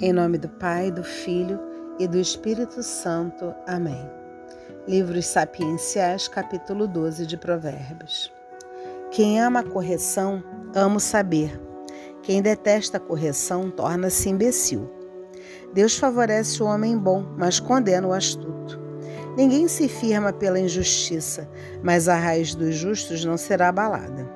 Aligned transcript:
Em 0.00 0.10
nome 0.10 0.38
do 0.38 0.48
Pai, 0.48 0.90
do 0.90 1.04
Filho 1.04 1.60
e 1.98 2.08
do 2.08 2.18
Espírito 2.18 2.82
Santo. 2.82 3.54
Amém. 3.66 4.10
Livros 4.88 5.26
Sapienciais, 5.26 6.26
capítulo 6.26 6.88
12 6.88 7.26
de 7.26 7.36
Provérbios. 7.36 8.32
Quem 9.10 9.38
ama 9.38 9.60
a 9.60 9.64
correção, 9.64 10.42
ama 10.74 10.96
o 10.96 11.00
saber. 11.00 11.60
Quem 12.22 12.40
detesta 12.40 12.96
a 12.96 13.00
correção, 13.00 13.70
torna-se 13.70 14.30
imbecil. 14.30 14.90
Deus 15.74 15.98
favorece 15.98 16.62
o 16.62 16.66
homem 16.66 16.96
bom, 16.96 17.26
mas 17.36 17.60
condena 17.60 18.08
o 18.08 18.14
astuto. 18.14 18.80
Ninguém 19.36 19.68
se 19.68 19.88
firma 19.88 20.32
pela 20.32 20.58
injustiça, 20.58 21.46
mas 21.82 22.08
a 22.08 22.16
raiz 22.16 22.54
dos 22.54 22.74
justos 22.74 23.26
não 23.26 23.36
será 23.36 23.68
abalada. 23.68 24.26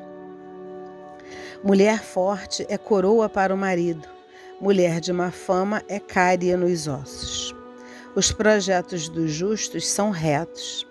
Mulher 1.64 2.02
forte 2.02 2.66
é 2.68 2.77
coroa 2.77 3.27
para 3.27 3.54
o 3.54 3.56
marido 3.56 4.16
mulher 4.60 5.01
de 5.01 5.12
má 5.12 5.30
fama 5.30 5.83
é 5.87 6.01
cária 6.01 6.56
nos 6.56 6.88
ossos. 6.88 7.55
Os 8.14 8.33
projetos 8.33 9.09
dos 9.09 9.30
justos 9.30 9.87
são 9.87 10.10
retos, 10.10 10.87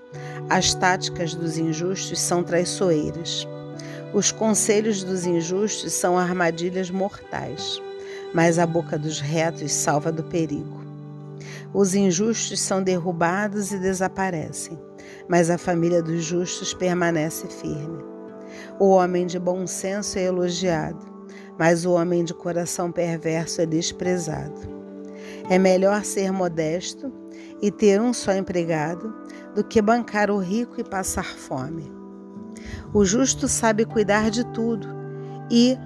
as 0.49 0.75
táticas 0.75 1.33
dos 1.33 1.57
injustos 1.57 2.19
são 2.19 2.43
traiçoeiras. 2.43 3.47
Os 4.13 4.31
conselhos 4.31 5.03
dos 5.03 5.25
injustos 5.25 5.93
são 5.93 6.17
armadilhas 6.17 6.91
mortais, 6.91 7.81
mas 8.33 8.59
a 8.59 8.67
boca 8.67 8.99
dos 8.99 9.19
retos 9.19 9.71
salva 9.71 10.11
do 10.11 10.23
perigo. 10.23 10.85
Os 11.73 11.95
injustos 11.95 12.61
são 12.61 12.83
derrubados 12.83 13.71
e 13.71 13.79
desaparecem, 13.79 14.79
mas 15.27 15.49
a 15.49 15.57
família 15.57 16.03
dos 16.03 16.23
justos 16.23 16.73
permanece 16.73 17.47
firme. 17.47 18.03
O 18.79 18.89
homem 18.89 19.25
de 19.25 19.39
bom 19.39 19.65
senso 19.65 20.19
é 20.19 20.23
elogiado, 20.23 21.14
mas 21.57 21.85
o 21.85 21.91
homem 21.91 22.23
de 22.23 22.33
coração 22.33 22.91
perverso 22.91 23.61
é 23.61 23.65
desprezado. 23.65 24.59
É 25.49 25.57
melhor 25.57 26.03
ser 26.03 26.31
modesto 26.31 27.11
e 27.61 27.71
ter 27.71 28.01
um 28.01 28.13
só 28.13 28.33
empregado 28.33 29.13
do 29.53 29.63
que 29.63 29.81
bancar 29.81 30.29
o 30.29 30.37
rico 30.37 30.79
e 30.79 30.83
passar 30.83 31.25
fome. 31.25 31.91
O 32.93 33.05
justo 33.05 33.47
sabe 33.47 33.85
cuidar 33.85 34.29
de 34.29 34.43
tudo 34.45 34.87
e 35.49 35.77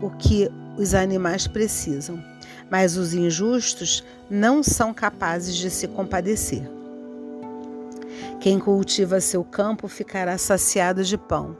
o 0.00 0.10
que 0.10 0.50
os 0.76 0.94
animais 0.94 1.46
precisam, 1.46 2.22
mas 2.70 2.96
os 2.96 3.14
injustos 3.14 4.04
não 4.30 4.62
são 4.62 4.94
capazes 4.94 5.56
de 5.56 5.70
se 5.70 5.88
compadecer. 5.88 6.68
Quem 8.40 8.58
cultiva 8.58 9.20
seu 9.20 9.42
campo 9.42 9.88
ficará 9.88 10.38
saciado 10.38 11.02
de 11.02 11.18
pão 11.18 11.56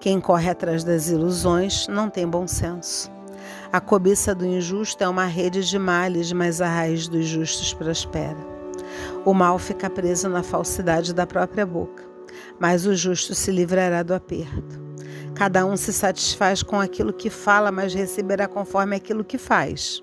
quem 0.00 0.18
corre 0.18 0.48
atrás 0.48 0.82
das 0.82 1.10
ilusões 1.10 1.86
não 1.86 2.08
tem 2.08 2.26
bom 2.26 2.48
senso. 2.48 3.10
A 3.70 3.80
cobiça 3.80 4.34
do 4.34 4.46
injusto 4.46 5.04
é 5.04 5.08
uma 5.08 5.26
rede 5.26 5.62
de 5.62 5.78
males, 5.78 6.32
mas 6.32 6.62
a 6.62 6.68
raiz 6.68 7.06
dos 7.06 7.26
justos 7.26 7.74
prospera. 7.74 8.38
O 9.26 9.34
mal 9.34 9.58
fica 9.58 9.90
preso 9.90 10.26
na 10.28 10.42
falsidade 10.42 11.12
da 11.12 11.26
própria 11.26 11.66
boca, 11.66 12.02
mas 12.58 12.86
o 12.86 12.94
justo 12.94 13.34
se 13.34 13.50
livrará 13.50 14.02
do 14.02 14.14
aperto. 14.14 14.80
Cada 15.34 15.66
um 15.66 15.76
se 15.76 15.92
satisfaz 15.92 16.62
com 16.62 16.80
aquilo 16.80 17.12
que 17.12 17.28
fala, 17.28 17.70
mas 17.70 17.92
receberá 17.92 18.48
conforme 18.48 18.96
aquilo 18.96 19.22
que 19.22 19.36
faz. 19.36 20.02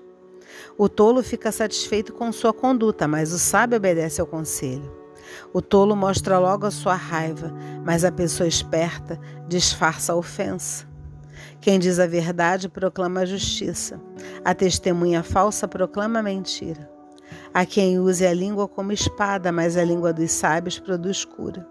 O 0.76 0.88
tolo 0.88 1.24
fica 1.24 1.50
satisfeito 1.50 2.12
com 2.12 2.30
sua 2.30 2.52
conduta, 2.52 3.08
mas 3.08 3.32
o 3.32 3.38
sábio 3.38 3.76
obedece 3.76 4.20
ao 4.20 4.26
conselho. 4.28 5.07
O 5.52 5.62
tolo 5.62 5.96
mostra 5.96 6.38
logo 6.38 6.66
a 6.66 6.70
sua 6.70 6.94
raiva, 6.94 7.52
mas 7.84 8.04
a 8.04 8.12
pessoa 8.12 8.46
esperta 8.46 9.18
disfarça 9.48 10.12
a 10.12 10.16
ofensa. 10.16 10.86
Quem 11.60 11.78
diz 11.78 11.98
a 11.98 12.06
verdade 12.06 12.68
proclama 12.68 13.20
a 13.20 13.26
justiça, 13.26 14.00
a 14.44 14.54
testemunha 14.54 15.22
falsa 15.22 15.66
proclama 15.66 16.20
a 16.20 16.22
mentira. 16.22 16.88
Há 17.52 17.66
quem 17.66 17.98
use 17.98 18.26
a 18.26 18.32
língua 18.32 18.68
como 18.68 18.92
espada, 18.92 19.50
mas 19.50 19.76
a 19.76 19.84
língua 19.84 20.12
dos 20.12 20.30
sábios 20.30 20.78
produz 20.78 21.24
cura. 21.24 21.66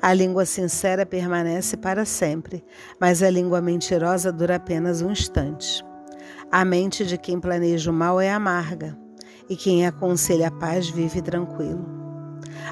A 0.00 0.12
língua 0.12 0.46
sincera 0.46 1.04
permanece 1.04 1.76
para 1.76 2.04
sempre, 2.04 2.64
mas 3.00 3.22
a 3.22 3.30
língua 3.30 3.60
mentirosa 3.60 4.32
dura 4.32 4.56
apenas 4.56 5.02
um 5.02 5.10
instante. 5.10 5.84
A 6.50 6.64
mente 6.64 7.04
de 7.04 7.18
quem 7.18 7.40
planeja 7.40 7.90
o 7.90 7.94
mal 7.94 8.20
é 8.20 8.30
amarga, 8.30 8.96
e 9.48 9.56
quem 9.56 9.86
aconselha 9.86 10.48
a 10.48 10.50
paz 10.50 10.88
vive 10.88 11.20
tranquilo. 11.20 11.95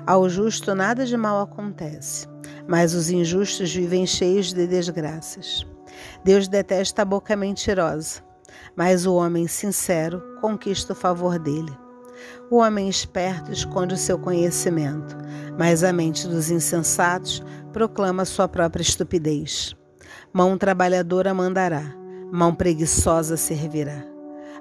Ao 0.07 0.29
justo 0.29 0.75
nada 0.75 1.07
de 1.07 1.17
mal 1.17 1.41
acontece, 1.41 2.27
mas 2.69 2.95
os 2.95 3.11
injustos 3.11 3.75
vivem 3.75 4.07
cheios 4.07 4.53
de 4.53 4.67
desgraças. 4.67 5.67
Deus 6.25 6.49
detesta 6.49 7.03
a 7.03 7.05
boca 7.05 7.37
mentirosa, 7.37 8.23
mas 8.77 9.07
o 9.07 9.15
homem 9.15 9.47
sincero 9.47 10.23
conquista 10.41 10.93
o 10.93 10.97
favor 10.97 11.39
dele. 11.39 11.73
O 12.51 12.57
homem 12.57 12.89
esperto 12.89 13.53
esconde 13.53 13.95
o 13.95 13.99
seu 13.99 14.19
conhecimento, 14.19 15.17
mas 15.59 15.83
a 15.83 15.93
mente 15.93 16.29
dos 16.29 16.51
insensatos 16.51 17.43
proclama 17.73 18.25
sua 18.25 18.49
própria 18.49 18.83
estupidez. 18.83 19.75
Mão 20.33 20.57
trabalhadora 20.59 21.35
mandará, 21.35 21.83
mão 22.33 22.55
preguiçosa 22.55 23.37
servirá. 23.37 24.14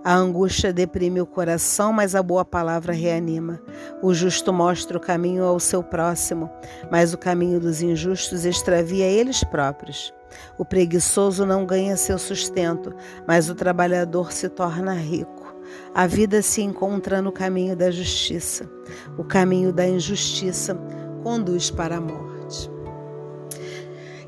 A 0.06 0.16
angústia 0.16 0.74
deprime 0.74 1.22
o 1.22 1.26
coração, 1.26 1.94
mas 1.94 2.14
a 2.14 2.22
boa 2.22 2.44
palavra 2.44 2.92
reanima. 2.92 3.62
O 4.02 4.14
justo 4.14 4.52
mostra 4.52 4.98
o 4.98 5.02
caminho 5.02 5.46
ao 5.46 5.62
seu 5.62 5.82
próximo, 5.82 6.50
mas 6.92 7.14
o 7.14 7.18
caminho 7.18 7.58
dos 7.58 7.82
injustos 7.82 8.44
extravia 8.44 9.06
eles 9.06 9.46
próprios. 9.46 10.14
O 10.58 10.66
preguiçoso 10.66 11.46
não 11.46 11.66
ganha 11.66 11.96
seu 11.96 12.20
sustento, 12.20 12.94
mas 13.26 13.50
o 13.50 13.56
trabalhador 13.56 14.34
se 14.34 14.50
torna 14.50 14.94
rico. 14.94 15.56
A 15.96 16.06
vida 16.06 16.42
se 16.42 16.62
encontra 16.62 17.22
no 17.22 17.32
caminho 17.32 17.74
da 17.74 17.90
justiça. 17.90 18.70
O 19.18 19.24
caminho 19.24 19.72
da 19.72 19.88
injustiça 19.88 20.78
conduz 21.24 21.72
para 21.72 21.96
a 21.96 22.02
morte. 22.02 22.70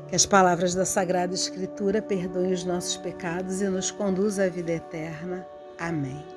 Que 0.08 0.16
as 0.16 0.24
palavras 0.24 0.74
da 0.74 0.86
Sagrada 0.86 1.34
Escritura 1.34 2.00
perdoem 2.00 2.52
os 2.52 2.64
nossos 2.64 2.96
pecados 2.96 3.60
e 3.60 3.68
nos 3.68 3.90
conduzam 3.90 4.46
à 4.46 4.48
vida 4.48 4.72
eterna. 4.72 5.46
Amém. 5.78 6.35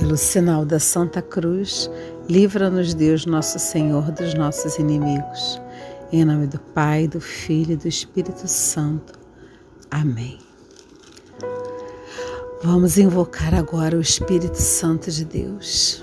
Pelo 0.00 0.16
sinal 0.16 0.64
da 0.64 0.78
Santa 0.78 1.20
Cruz, 1.20 1.90
livra-nos 2.26 2.94
Deus 2.94 3.26
Nosso 3.26 3.58
Senhor 3.58 4.10
dos 4.10 4.32
nossos 4.32 4.78
inimigos. 4.78 5.60
Em 6.10 6.24
nome 6.24 6.46
do 6.46 6.58
Pai, 6.58 7.06
do 7.06 7.20
Filho 7.20 7.74
e 7.74 7.76
do 7.76 7.86
Espírito 7.86 8.48
Santo. 8.48 9.12
Amém. 9.90 10.38
Vamos 12.62 12.96
invocar 12.96 13.54
agora 13.54 13.94
o 13.94 14.00
Espírito 14.00 14.56
Santo 14.56 15.10
de 15.10 15.22
Deus. 15.22 16.02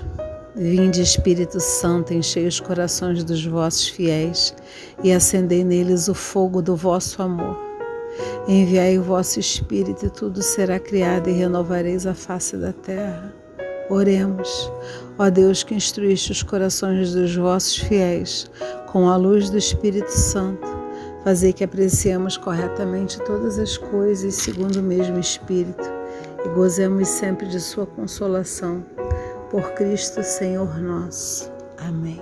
Vinde, 0.54 1.02
Espírito 1.02 1.58
Santo, 1.58 2.14
enchei 2.14 2.46
os 2.46 2.60
corações 2.60 3.24
dos 3.24 3.44
vossos 3.44 3.88
fiéis 3.88 4.54
e 5.02 5.12
acendei 5.12 5.64
neles 5.64 6.06
o 6.06 6.14
fogo 6.14 6.62
do 6.62 6.76
vosso 6.76 7.20
amor. 7.20 7.58
Enviai 8.46 8.96
o 8.96 9.02
vosso 9.02 9.40
Espírito 9.40 10.06
e 10.06 10.10
tudo 10.10 10.40
será 10.40 10.78
criado 10.78 11.28
e 11.28 11.32
renovareis 11.32 12.06
a 12.06 12.14
face 12.14 12.56
da 12.56 12.72
terra. 12.72 13.37
Oremos, 13.90 14.70
ó 15.18 15.30
Deus 15.30 15.62
que 15.62 15.74
instruíste 15.74 16.30
os 16.30 16.42
corações 16.42 17.14
dos 17.14 17.34
vossos 17.34 17.78
fiéis 17.78 18.50
com 18.86 19.08
a 19.08 19.16
luz 19.16 19.48
do 19.48 19.56
Espírito 19.56 20.10
Santo, 20.10 20.66
fazei 21.24 21.54
que 21.54 21.64
apreciemos 21.64 22.36
corretamente 22.36 23.18
todas 23.22 23.58
as 23.58 23.78
coisas 23.78 24.34
segundo 24.34 24.76
o 24.76 24.82
mesmo 24.82 25.18
Espírito 25.18 25.84
e 26.44 26.48
gozemos 26.50 27.08
sempre 27.08 27.46
de 27.48 27.58
Sua 27.60 27.86
consolação. 27.86 28.84
Por 29.50 29.72
Cristo 29.72 30.22
Senhor 30.22 30.78
nosso. 30.78 31.50
Amém. 31.78 32.20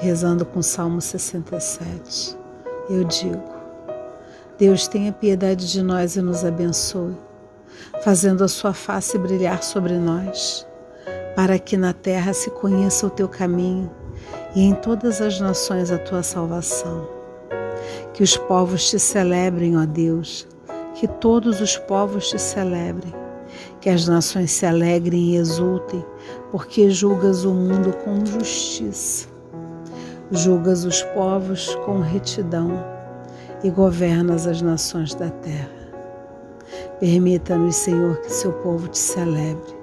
Rezando 0.00 0.46
com 0.46 0.62
Salmo 0.62 0.98
67, 1.02 2.34
eu 2.88 3.04
digo: 3.04 3.44
Deus 4.58 4.88
tenha 4.88 5.12
piedade 5.12 5.70
de 5.70 5.82
nós 5.82 6.16
e 6.16 6.22
nos 6.22 6.42
abençoe 6.46 7.14
fazendo 8.02 8.44
a 8.44 8.48
sua 8.48 8.72
face 8.72 9.18
brilhar 9.18 9.62
sobre 9.62 9.94
nós, 9.94 10.66
para 11.36 11.58
que 11.58 11.76
na 11.76 11.92
terra 11.92 12.32
se 12.32 12.50
conheça 12.50 13.06
o 13.06 13.10
teu 13.10 13.28
caminho 13.28 13.90
e 14.54 14.62
em 14.62 14.74
todas 14.74 15.20
as 15.20 15.40
nações 15.40 15.90
a 15.90 15.98
tua 15.98 16.22
salvação. 16.22 17.08
Que 18.12 18.22
os 18.22 18.36
povos 18.36 18.88
te 18.90 18.98
celebrem, 18.98 19.76
ó 19.76 19.84
Deus, 19.84 20.46
que 20.94 21.06
todos 21.06 21.60
os 21.60 21.76
povos 21.76 22.28
te 22.28 22.38
celebrem, 22.38 23.14
que 23.80 23.88
as 23.88 24.06
nações 24.06 24.50
se 24.50 24.66
alegrem 24.66 25.30
e 25.30 25.36
exultem, 25.36 26.04
porque 26.50 26.90
julgas 26.90 27.44
o 27.44 27.52
mundo 27.52 27.96
com 28.04 28.24
justiça. 28.24 29.28
julgas 30.32 30.84
os 30.84 31.02
povos 31.02 31.74
com 31.86 31.98
retidão 31.98 32.84
e 33.64 33.70
governas 33.70 34.46
as 34.46 34.62
nações 34.62 35.14
da 35.14 35.28
terra. 35.28 35.79
Permita-nos, 36.98 37.76
Senhor, 37.76 38.16
que 38.20 38.32
seu 38.32 38.52
povo 38.52 38.88
te 38.88 38.98
celebre, 38.98 39.74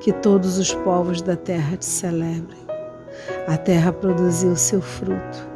que 0.00 0.12
todos 0.12 0.58
os 0.58 0.74
povos 0.74 1.22
da 1.22 1.36
terra 1.36 1.76
te 1.76 1.84
celebrem. 1.84 2.58
A 3.46 3.56
terra 3.56 3.92
produziu 3.92 4.56
seu 4.56 4.80
fruto. 4.80 5.48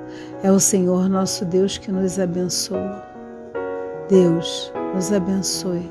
É 0.42 0.50
o 0.50 0.58
Senhor 0.58 1.08
nosso 1.08 1.44
Deus 1.44 1.78
que 1.78 1.92
nos 1.92 2.18
abençoa. 2.18 3.02
Deus 4.08 4.72
nos 4.94 5.12
abençoe 5.12 5.88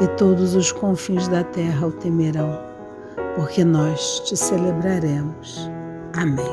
e 0.00 0.06
todos 0.16 0.54
os 0.54 0.72
confins 0.72 1.28
da 1.28 1.42
terra 1.44 1.86
o 1.86 1.92
temerão, 1.92 2.58
porque 3.36 3.64
nós 3.64 4.20
te 4.20 4.36
celebraremos. 4.36 5.70
Amém. 6.16 6.46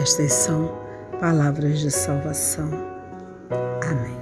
Estas 0.00 0.32
são 0.32 0.72
palavras 1.20 1.80
de 1.80 1.90
salvação. 1.90 2.70
Amém. 3.88 4.21